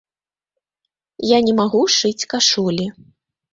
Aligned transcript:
Я 1.33 1.37
не 1.49 1.53
магу 1.61 1.83
шыць 1.99 2.27
кашулі. 2.35 2.91